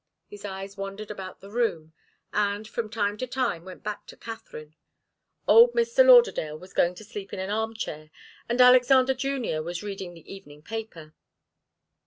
His 0.25 0.43
eyes 0.45 0.77
wandered 0.77 1.11
about 1.11 1.41
the 1.41 1.51
room, 1.51 1.93
and, 2.33 2.67
from 2.67 2.89
time 2.89 3.19
to 3.19 3.27
time, 3.27 3.63
went 3.63 3.83
back 3.83 4.07
to 4.07 4.17
Katharine. 4.17 4.75
Old 5.47 5.73
Mr. 5.73 6.03
Lauderdale 6.03 6.57
was 6.57 6.73
going 6.73 6.95
to 6.95 7.03
sleep 7.03 7.31
in 7.33 7.39
an 7.39 7.51
arm 7.51 7.75
chair, 7.75 8.09
and 8.49 8.59
Alexander 8.59 9.13
Junior 9.13 9.61
was 9.61 9.83
reading 9.83 10.15
the 10.15 10.33
evening 10.33 10.63
paper. 10.63 11.13